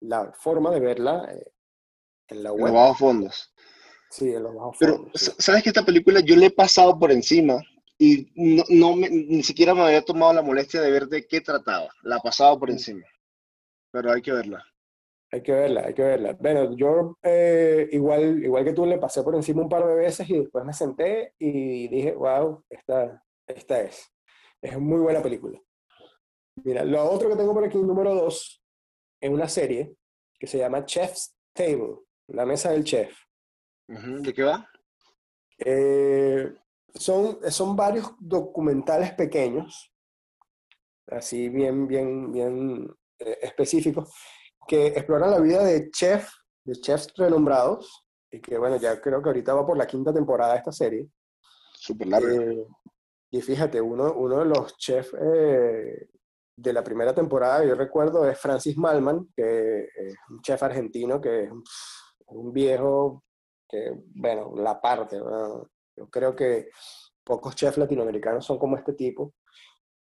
[0.00, 1.52] la forma de verla eh,
[2.28, 2.66] en la web.
[2.66, 3.54] En los bajos fondos.
[4.10, 5.10] Sí, en los bajos fondos.
[5.12, 7.62] Pero, ¿sabes que esta película yo le he pasado por encima
[7.98, 8.30] y
[8.68, 11.88] no, ni siquiera me había tomado la molestia de ver de qué trataba?
[12.02, 12.72] La he pasado por mm.
[12.72, 13.06] encima.
[13.90, 14.64] Pero hay que verla.
[15.32, 16.36] Hay que verla, hay que verla.
[16.38, 20.28] Bueno, yo eh, igual, igual que tú le pasé por encima un par de veces
[20.30, 24.08] y después me senté y dije, wow, esta, esta es.
[24.62, 25.60] Es muy buena película.
[26.64, 28.62] Mira, lo otro que tengo por aquí, número dos,
[29.20, 29.96] es una serie
[30.38, 33.16] que se llama Chef's Table, la mesa del chef.
[33.88, 34.68] ¿De qué va?
[35.58, 36.52] Eh,
[36.94, 39.92] son, son varios documentales pequeños,
[41.06, 44.12] así bien, bien, bien eh, específicos,
[44.66, 46.28] que exploran la vida de chef,
[46.64, 50.52] de chefs renombrados, y que bueno, ya creo que ahorita va por la quinta temporada
[50.54, 51.08] de esta serie.
[51.74, 52.34] Súper larga.
[52.34, 52.66] Eh,
[53.30, 55.14] y fíjate, uno, uno de los chefs
[56.56, 61.44] de la primera temporada, yo recuerdo, es Francis Malman, que es un chef argentino que
[61.44, 61.50] es
[62.28, 63.22] un viejo
[63.68, 65.18] que, bueno, la parte.
[65.18, 66.70] Yo creo que
[67.22, 69.34] pocos chefs latinoamericanos son como este tipo.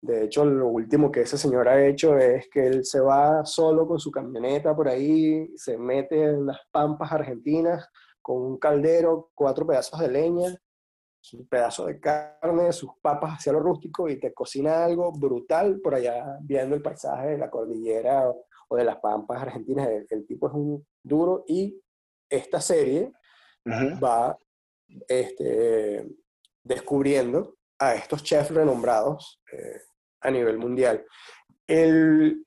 [0.02, 3.86] De hecho, lo último que ese señor ha hecho es que él se va solo
[3.86, 7.86] con su camioneta por ahí, se mete en las pampas argentinas
[8.22, 10.54] con un caldero, cuatro pedazos de leña,
[11.32, 15.94] un pedazo de carne, sus papas hacia lo rústico y te cocina algo brutal por
[15.94, 18.28] allá viendo el paisaje de la cordillera
[18.68, 19.88] o, de las pampas argentinas.
[20.08, 21.80] El, tipo es un duro y
[22.28, 23.12] esta serie
[24.02, 24.36] va
[25.08, 26.08] este,
[26.62, 29.80] descubriendo a estos chefs renombrados eh,
[30.20, 31.04] a nivel mundial.
[31.66, 32.46] El,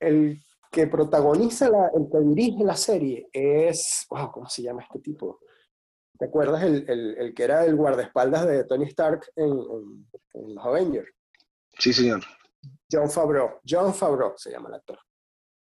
[0.00, 5.00] el que protagoniza, la, el que dirige la serie es, wow, ¿cómo se llama este
[5.00, 5.40] tipo?
[6.18, 11.08] ¿Te acuerdas el, el, el, que era el guardaespaldas de Tony Stark en, los Avengers?
[11.78, 12.22] Sí, señor.
[12.90, 13.60] John Favreau.
[13.68, 14.98] John Favreau se llama el actor.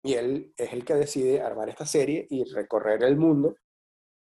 [0.03, 3.57] Y él es el que decide armar esta serie y recorrer el mundo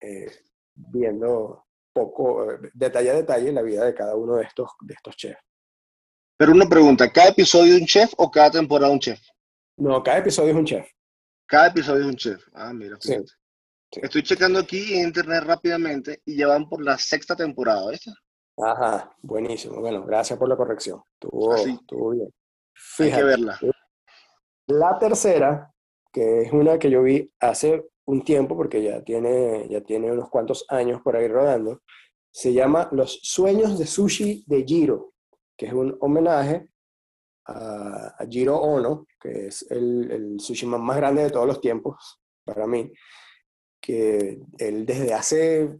[0.02, 0.30] eh,
[0.76, 5.15] viendo poco, eh, detalle a detalle, la vida de cada uno de estos, de estos
[5.15, 5.39] chefs.
[6.38, 9.19] Pero una pregunta, ¿cada episodio un chef o cada temporada un chef?
[9.78, 10.91] No, cada episodio es un chef.
[11.45, 12.43] Cada episodio es un chef.
[12.54, 12.97] Ah, mira.
[13.91, 14.08] Fíjate.
[14.08, 18.12] Estoy checando aquí en internet rápidamente y ya van por la sexta temporada, ¿viste?
[18.58, 19.82] Ajá, buenísimo.
[19.82, 21.01] Bueno, gracias por la corrección.
[21.13, 22.30] Estuvo, bien.
[22.99, 23.60] Hay que verla.
[24.67, 25.73] La tercera,
[26.12, 30.30] que es una que yo vi hace un tiempo, porque ya tiene, ya tiene unos
[30.30, 31.82] cuantos años por ahí rodando,
[32.32, 35.13] se llama Los Sueños de Sushi de Jiro,
[35.58, 36.69] que es un homenaje
[37.45, 42.21] a, a Jiro Ono, que es el, el sushi más grande de todos los tiempos
[42.45, 42.91] para mí
[43.82, 45.80] que él desde hace,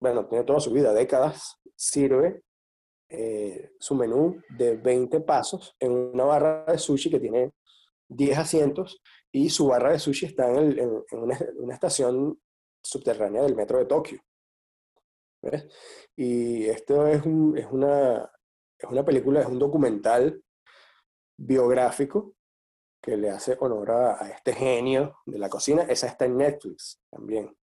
[0.00, 2.42] bueno, tiene toda su vida, décadas, sirve
[3.08, 7.52] eh, su menú de 20 pasos en una barra de sushi que tiene
[8.08, 11.34] 10 asientos y su barra de sushi está en, una,
[11.72, 12.38] estación
[12.82, 14.20] subterránea del metro de Tokio.
[16.14, 18.30] Y esto es, es, una,
[18.78, 20.42] es una película, es un documental
[21.38, 22.34] biográfico
[23.00, 25.82] que le hace honor a, este genio de la cocina.
[25.82, 27.56] Esa está en Netflix también.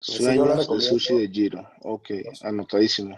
[0.00, 1.66] Sueños de sushi de Giro.
[1.82, 2.10] Ok,
[2.42, 3.16] anotadísimo.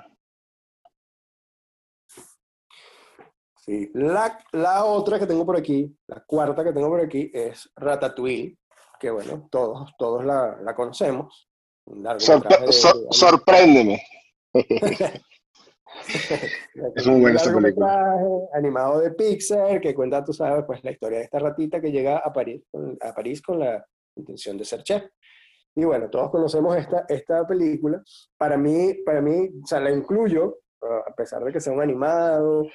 [3.64, 3.90] Sí.
[3.94, 8.56] La, la, otra que tengo por aquí, la cuarta que tengo por aquí es Ratatouille,
[9.00, 11.48] que bueno, todos, todos la, la conocemos.
[13.10, 14.00] sorpréndeme.
[16.94, 18.16] es un buen película.
[18.52, 22.18] Animado de Pixar, que cuenta, tú sabes, pues la historia de esta ratita que llega
[22.18, 22.62] a París,
[23.00, 23.84] a París con la
[24.16, 25.04] intención de ser chef.
[25.74, 28.02] Y bueno, todos conocemos esta, esta película.
[28.36, 32.66] Para mí, para mí, o sea, la incluyo, a pesar de que sea un animado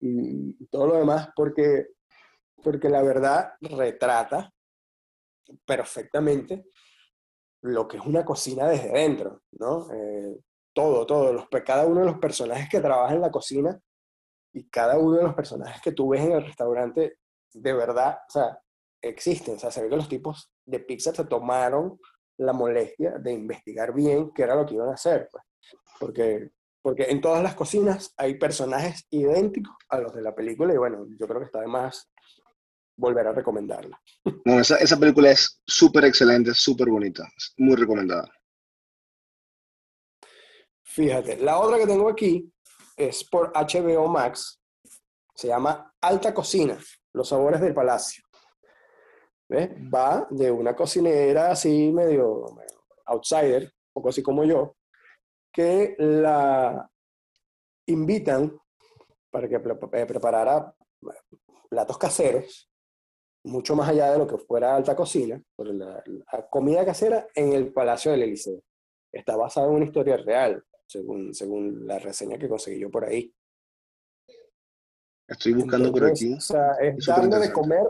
[0.00, 1.88] y, todo lo demás, porque,
[2.62, 4.52] porque la verdad retrata
[5.64, 6.66] perfectamente
[7.62, 9.88] lo que es una cocina desde dentro, ¿no?
[9.92, 10.38] Eh,
[10.78, 13.76] todo, todo, los, cada uno de los personajes que trabaja en la cocina
[14.52, 17.18] y cada uno de los personajes que tú ves en el restaurante,
[17.52, 18.60] de verdad, o sea,
[19.02, 19.56] existen.
[19.56, 21.98] O sea, se ve que los tipos de Pixar se tomaron
[22.36, 25.28] la molestia de investigar bien qué era lo que iban a hacer.
[25.32, 25.42] Pues.
[25.98, 30.76] Porque, porque en todas las cocinas hay personajes idénticos a los de la película y
[30.76, 32.08] bueno, yo creo que está de más
[32.96, 34.00] volver a recomendarla.
[34.44, 38.30] No, esa, esa película es súper excelente, súper bonita, muy recomendada.
[40.98, 42.52] Fíjate, la otra que tengo aquí
[42.96, 44.60] es por HBO Max,
[45.32, 46.76] se llama Alta Cocina,
[47.12, 48.24] los sabores del palacio.
[49.48, 49.70] ¿Ves?
[49.94, 52.46] Va de una cocinera así medio,
[53.06, 54.74] outsider, un poco así como yo,
[55.52, 56.90] que la
[57.86, 58.58] invitan
[59.30, 60.74] para que eh, preparara
[61.70, 62.68] platos caseros,
[63.44, 66.02] mucho más allá de lo que fuera alta cocina, por la,
[66.50, 68.60] comida casera en el Palacio del Eliseo.
[69.12, 73.32] Está basada en una historia real, según, según la reseña que conseguí yo por ahí.
[75.28, 76.32] Estoy buscando por aquí.
[76.32, 77.86] O sea, es darle de comer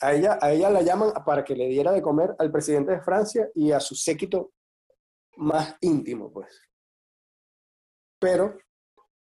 [0.00, 3.00] a ella, a ella la llaman para que le diera de comer al presidente de
[3.00, 4.52] Francia y a su séquito
[5.36, 6.60] más íntimo, pues.
[8.18, 8.58] Pero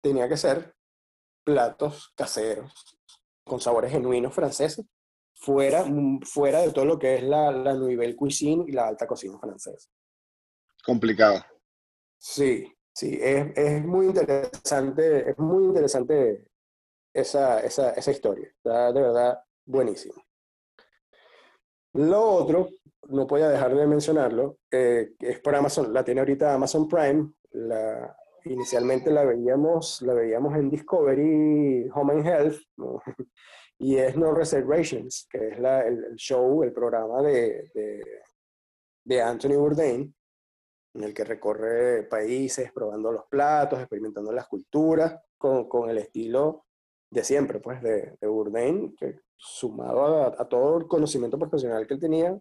[0.00, 0.76] tenía que ser
[1.44, 2.72] platos caseros,
[3.44, 4.86] con sabores genuinos franceses,
[5.34, 5.84] fuera,
[6.22, 9.90] fuera de todo lo que es la, la nouvelle cuisine y la alta cocina francesa.
[10.84, 11.44] Complicado.
[12.16, 16.46] Sí, sí, es, es muy interesante, es muy interesante
[17.12, 18.48] esa, esa, esa historia.
[18.48, 20.14] Está de verdad buenísimo.
[21.94, 22.68] Lo otro,
[23.08, 28.16] no podía dejar de mencionarlo, eh, es por Amazon, la tiene ahorita Amazon Prime, la,
[28.44, 32.60] inicialmente la veíamos, la veíamos en Discovery Home and Health,
[33.78, 37.70] y es No Reservations, que es la, el, show, el programa de,
[39.04, 40.14] de, Anthony Bourdain,
[40.94, 46.66] en el que recorre países, probando los platos, experimentando las culturas, con, con el estilo
[47.10, 52.00] de siempre, pues, de, de Bourdain, que sumado a, todo el conocimiento profesional que él
[52.00, 52.38] tenía,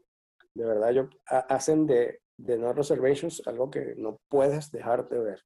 [0.54, 5.42] de verdad, yo, hacen de, de No Reservations algo que no puedes dejar de ver.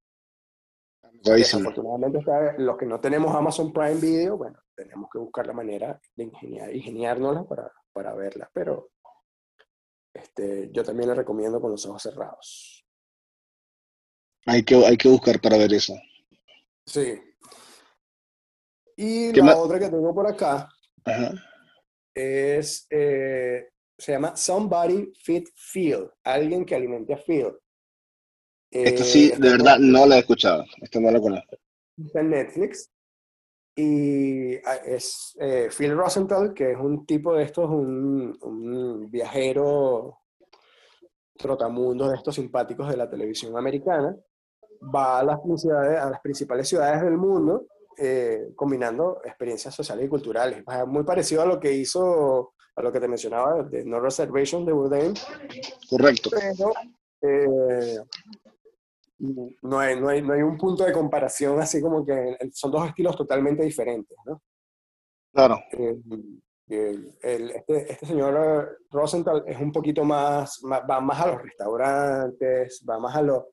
[1.24, 2.20] Desafortunadamente,
[2.58, 6.76] los que no tenemos Amazon Prime Video, bueno, tenemos que buscar la manera de ingeniar,
[6.76, 8.90] ingeniárnosla para, para verla, pero
[10.14, 12.77] este, yo también la recomiendo con los ojos cerrados.
[14.48, 15.94] Hay que, hay que buscar para ver eso.
[16.86, 17.22] Sí.
[18.96, 20.70] Y la otra que tengo por acá
[22.16, 27.52] es, eh, se llama Somebody Feed Phil, alguien que alimente a Phil.
[28.72, 30.66] Esto sí, de verdad, no lo he escuchado.
[30.82, 31.58] Esto no lo conozco.
[31.98, 32.90] Está en Netflix.
[33.76, 40.22] Y ah, es eh, Phil Rosenthal, que es un tipo de estos, un, un viajero
[41.38, 44.18] trotamundo de estos simpáticos de la televisión americana.
[44.84, 47.66] Va a las, a las principales ciudades del mundo
[48.00, 50.64] eh, combinando experiencias sociales y culturales.
[50.86, 54.72] Muy parecido a lo que hizo, a lo que te mencionaba de No Reservation de
[54.72, 55.16] Bourdain.
[55.90, 56.30] Correcto.
[56.30, 56.74] Pero
[57.22, 57.98] eh,
[59.64, 62.88] no, hay, no, hay, no hay un punto de comparación así como que son dos
[62.88, 64.44] estilos totalmente diferentes, ¿no?
[65.34, 65.60] Claro.
[65.72, 66.00] Eh,
[67.20, 73.16] este, este, señor Rosenthal es un poquito más, va más a los restaurantes, va más
[73.16, 73.48] a lo,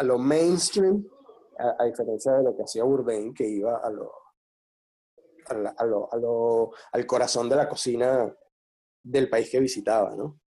[0.00, 1.06] a lo mainstream,
[1.58, 4.10] a, diferencia de lo que hacía Bourdain, que iba a lo,
[5.46, 8.34] a, lo, a lo, al corazón de la cocina
[9.02, 10.40] del país que visitaba, ¿no?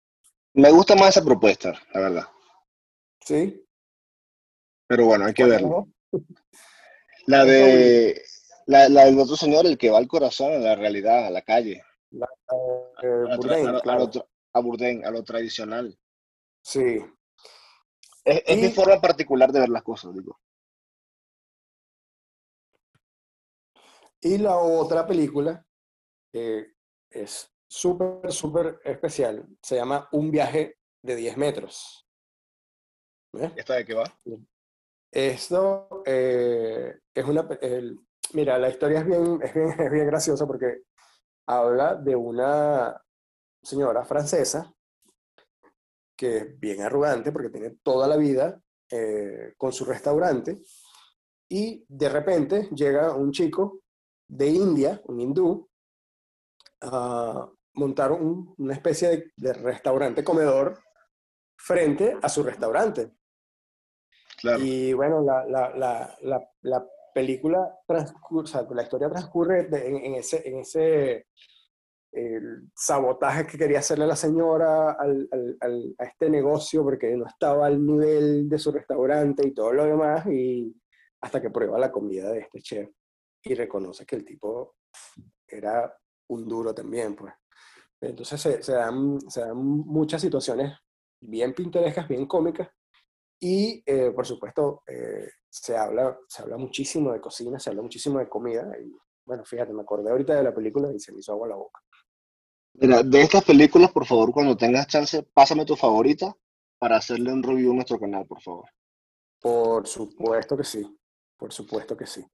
[0.55, 2.25] Me gusta más esa propuesta, la verdad.
[3.21, 3.63] Sí.
[4.87, 5.89] Pero bueno, hay que verlo.
[7.27, 8.23] La de
[8.67, 11.43] la, la, del otro señor, el que va al corazón, en la realidad, a la
[11.43, 11.83] calle.
[12.11, 12.27] La,
[13.03, 14.11] eh, a, Bourdain, claro.
[14.55, 15.99] a, Bourdain, a lo tradicional.
[16.63, 17.05] Sí.
[18.25, 20.39] Es, es mi forma particular de ver las cosas, digo.
[24.21, 25.67] Y la otra película
[26.33, 29.47] es súper, súper especial.
[29.61, 32.07] Se llama Un viaje de 10 metros.
[33.57, 34.05] ¿Esta de qué va?
[35.11, 37.49] Esto eh, es una...
[38.35, 40.83] mira, la historia es bien, es bien, es bien graciosa porque
[41.49, 43.03] habla de una
[43.63, 44.73] señora francesa
[46.23, 50.63] que es bien arrogante porque tiene toda la vida eh, con su restaurante
[51.49, 53.81] y de repente llega un chico
[54.29, 55.69] de India, un hindú,
[56.83, 60.79] a montar una especie de, restaurante comedor
[61.57, 63.15] frente a su restaurante.
[64.61, 70.49] Y bueno, la, la, la, la película transcurre, o sea, la historia transcurre en, ese,
[70.49, 71.27] en ese
[72.13, 75.29] el sabotaje que quería hacerle la señora al,
[75.61, 79.85] al, a este negocio porque no estaba al nivel de su restaurante y todo lo
[79.85, 80.75] demás, y
[81.23, 82.91] hasta que prueba la comida de este chef
[83.45, 84.77] y reconoce que el tipo
[85.49, 85.93] era
[86.29, 87.33] un duro también, pues.
[88.01, 90.77] Entonces se, se, dan, se dan, muchas situaciones
[91.21, 92.69] bien pintorescas, bien cómicas,
[93.41, 98.19] y eh, por supuesto eh, se, habla, se habla muchísimo de cocina, se habla muchísimo
[98.19, 98.93] de comida, y
[99.25, 101.81] bueno, fíjate, me acordé ahorita de la película y se me hizo agua la boca.
[102.75, 106.35] Mira, de estas películas, por favor, cuando tengas chance, pásame tu favorita
[106.79, 108.65] para hacerle un review en nuestro canal, por favor.
[109.41, 110.85] Por supuesto que sí,
[111.37, 112.25] por supuesto que sí.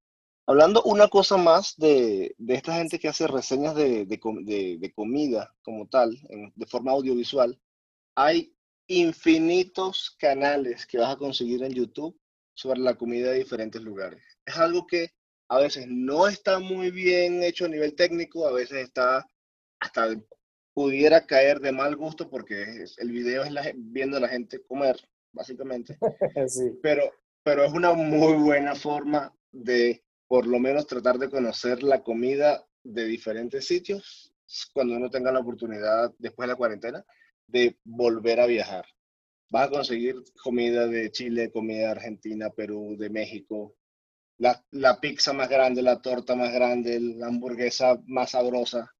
[0.46, 5.54] Hablando una cosa más de, de esta gente que hace reseñas de, de, de comida
[5.62, 6.18] como tal,
[6.54, 7.60] de forma audiovisual,
[8.14, 8.54] hay
[8.86, 12.18] infinitos canales que vas a conseguir en YouTube
[12.54, 14.22] sobre la comida de diferentes lugares.
[14.46, 15.10] Es algo que
[15.50, 19.26] a veces no está muy bien hecho a nivel técnico, a veces está
[19.80, 20.14] hasta
[20.78, 24.96] pudiera caer de mal gusto porque el video es viendo a la gente comer,
[25.32, 25.98] básicamente.
[26.82, 27.10] pero,
[27.42, 32.64] pero es una muy buena forma de por lo menos tratar de conocer la comida
[32.84, 34.32] de diferentes sitios
[34.72, 37.04] cuando uno tenga la oportunidad después de la cuarentena
[37.48, 38.84] de volver a viajar.
[39.50, 43.74] Vas a conseguir comida de Chile, comida de Argentina, Perú, de México,
[44.36, 48.94] la, la pizza más grande, la torta más grande, la hamburguesa más sabrosa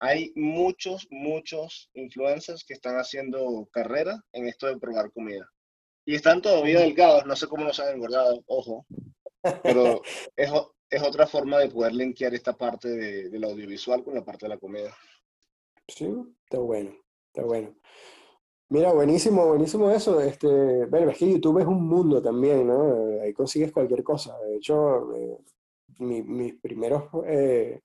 [0.00, 5.48] hay muchos, muchos influencers que están haciendo carrera en esto de probar comida.
[6.04, 8.86] Y están todavía delgados, no sé cómo nos han engordado, ojo,
[9.62, 10.02] pero
[10.36, 10.50] es,
[10.90, 14.50] es otra forma de poder linkear esta parte de, del audiovisual con la parte de
[14.50, 14.94] la comida.
[15.86, 16.08] Sí,
[16.44, 16.94] está bueno,
[17.26, 17.74] está bueno.
[18.70, 20.20] Mira, buenísimo, buenísimo eso.
[20.20, 23.22] Este, bueno, es que YouTube es un mundo también, ¿no?
[23.22, 24.38] Ahí consigues cualquier cosa.
[24.40, 25.38] De hecho, eh,
[25.98, 27.80] mis primeros eh,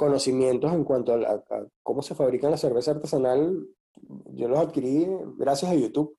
[0.00, 1.44] conocimientos en cuanto a,
[1.82, 3.68] cómo se fabrica la cerveza artesanal,
[4.32, 6.16] yo los adquirí gracias a YouTube.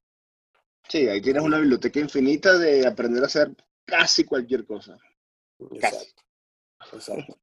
[0.88, 5.00] Sí, ahí tienes una biblioteca infinita de aprender a hacer casi cualquier cosa.
[5.72, 6.22] Exacto.
[6.94, 7.40] Exacto.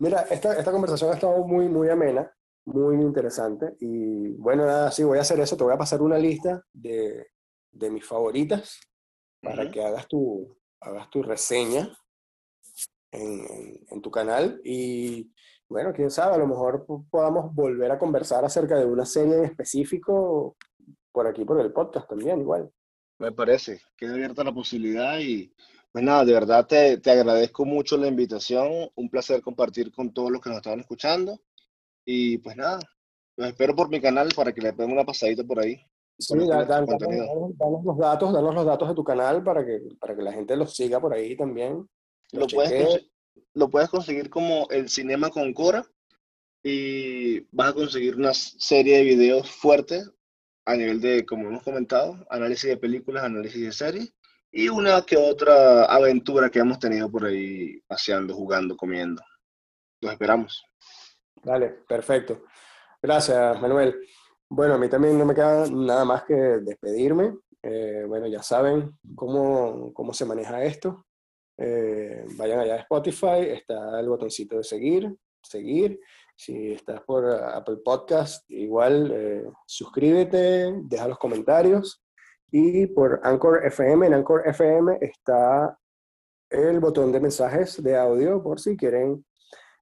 [0.00, 2.28] Mira, esta, esta conversación ha estado muy, muy amena,
[2.64, 3.76] muy interesante.
[3.78, 5.56] Y bueno, nada, sí, voy a hacer eso.
[5.56, 7.28] Te voy a pasar una lista de,
[7.70, 8.80] de mis favoritas
[9.40, 11.96] para que hagas tu, hagas tu reseña
[13.14, 15.30] en, tu canal y
[15.68, 19.44] bueno, quién sabe, a lo mejor podamos volver a conversar acerca de una serie en
[19.44, 20.56] específico
[21.10, 22.70] por aquí, por el podcast también, igual.
[23.18, 25.54] Me parece, queda abierta la posibilidad y
[25.92, 30.30] pues nada, de verdad te, te agradezco mucho la invitación, un placer compartir con todos
[30.30, 31.40] los que nos estaban escuchando
[32.04, 32.80] y pues nada,
[33.36, 35.80] los espero por mi canal para que le den una pasadita por ahí.
[36.18, 36.88] Sí, danos,
[37.84, 40.74] los datos, danos los datos de tu canal para que, para que la gente los
[40.74, 41.88] siga por ahí también.
[42.34, 43.06] Lo, puedes,
[43.54, 45.84] lo puedes conseguir como el Cinema con Cora
[46.62, 50.10] y vas a conseguir una serie de videos fuertes
[50.66, 54.14] a nivel de, como hemos comentado, análisis de películas, análisis de series
[54.50, 59.22] y una que otra aventura que hemos tenido por ahí paseando, jugando, comiendo.
[60.00, 60.64] Los esperamos.
[61.42, 62.44] Dale, perfecto.
[63.02, 64.00] Gracias, Manuel.
[64.48, 67.36] Bueno, a mí también no me queda nada más que despedirme.
[67.62, 71.04] Eh, bueno, ya saben cómo, cómo se maneja esto.
[71.56, 76.00] Eh, vayan allá a Spotify, está el botoncito de seguir, seguir.
[76.36, 82.02] Si estás por Apple Podcast, igual eh, suscríbete, deja los comentarios.
[82.50, 85.78] Y por Anchor FM, en Anchor FM está
[86.50, 89.24] el botón de mensajes de audio por si quieren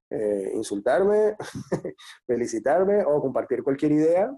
[0.09, 1.35] eh, insultarme,
[2.27, 4.31] felicitarme o compartir cualquier idea.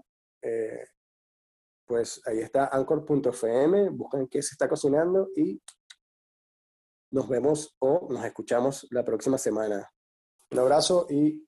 [1.86, 5.60] pues ahí está anchor.fm, buscan qué se está cocinando y
[7.10, 9.90] nos vemos o nos escuchamos la próxima semana.
[10.50, 11.46] Un abrazo y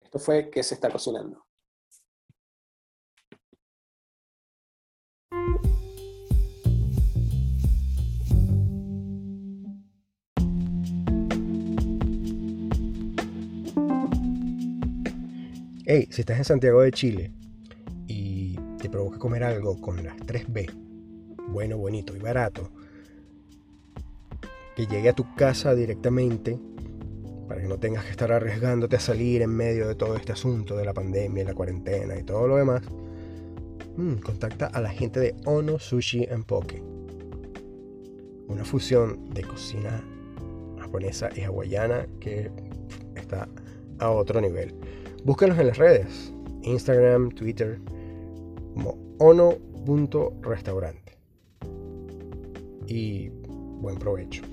[0.00, 1.44] esto fue que se está cocinando.
[15.84, 17.32] Hey, si estás en Santiago de Chile
[18.06, 20.72] y te provoca comer algo con las 3B,
[21.48, 22.70] bueno, bonito y barato,
[24.76, 26.58] que llegue a tu casa directamente
[27.48, 30.74] para que no tengas que estar arriesgándote a salir en medio de todo este asunto
[30.76, 32.80] de la pandemia, la cuarentena y todo lo demás,
[33.96, 36.82] mm, contacta a la gente de Ono Sushi en Poke.
[38.48, 40.02] Una fusión de cocina
[40.78, 42.50] japonesa y hawaiana que
[43.16, 43.48] está
[43.98, 44.74] a otro nivel.
[45.24, 47.80] Búscalos en las redes, Instagram, Twitter,
[48.74, 51.18] como ono.restaurante.
[52.86, 54.51] Y buen provecho.